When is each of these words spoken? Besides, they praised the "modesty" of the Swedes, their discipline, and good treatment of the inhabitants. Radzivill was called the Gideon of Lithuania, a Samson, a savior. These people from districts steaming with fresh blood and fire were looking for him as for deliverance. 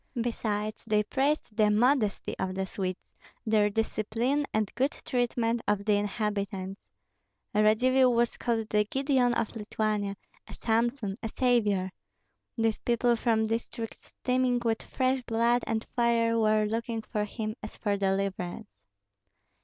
Besides, 0.19 0.83
they 0.87 1.03
praised 1.03 1.55
the 1.55 1.69
"modesty" 1.69 2.35
of 2.39 2.55
the 2.55 2.65
Swedes, 2.65 3.11
their 3.45 3.69
discipline, 3.69 4.47
and 4.51 4.73
good 4.73 4.89
treatment 5.05 5.61
of 5.67 5.85
the 5.85 5.93
inhabitants. 5.93 6.87
Radzivill 7.53 8.11
was 8.11 8.35
called 8.35 8.67
the 8.69 8.83
Gideon 8.85 9.35
of 9.35 9.55
Lithuania, 9.55 10.17
a 10.47 10.55
Samson, 10.55 11.17
a 11.21 11.27
savior. 11.29 11.91
These 12.57 12.79
people 12.79 13.15
from 13.15 13.45
districts 13.45 14.07
steaming 14.17 14.59
with 14.65 14.81
fresh 14.81 15.21
blood 15.21 15.63
and 15.67 15.85
fire 15.95 16.35
were 16.35 16.65
looking 16.65 17.03
for 17.03 17.25
him 17.25 17.55
as 17.61 17.75
for 17.77 17.95
deliverance. 17.95 18.71